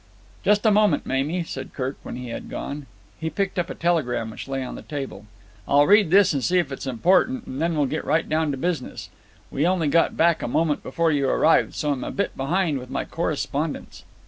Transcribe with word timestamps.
"Just 0.41 0.65
a 0.65 0.71
moment, 0.71 1.05
Mamie," 1.05 1.43
said 1.43 1.73
Kirk, 1.73 1.95
when 2.01 2.15
he 2.15 2.29
had 2.29 2.49
gone. 2.49 2.87
He 3.19 3.29
picked 3.29 3.59
up 3.59 3.69
a 3.69 3.75
telegram 3.75 4.31
which 4.31 4.47
lay 4.47 4.63
on 4.63 4.73
the 4.73 4.81
table. 4.81 5.27
"I'll 5.67 5.85
read 5.85 6.09
this 6.09 6.33
and 6.33 6.43
see 6.43 6.57
if 6.57 6.71
it's 6.71 6.87
important, 6.87 7.45
and 7.45 7.61
then 7.61 7.75
we'll 7.77 7.85
get 7.85 8.03
right 8.03 8.27
down 8.27 8.49
to 8.49 8.57
business. 8.57 9.11
We 9.51 9.67
only 9.67 9.89
got 9.89 10.17
back 10.17 10.41
a 10.41 10.47
moment 10.47 10.81
before 10.81 11.11
you 11.11 11.29
arrived, 11.29 11.75
so 11.75 11.91
I'm 11.91 12.03
a 12.03 12.09
bit 12.09 12.35
behind 12.35 12.79
with 12.79 12.89
my 12.89 13.05
correspondence." 13.05 14.03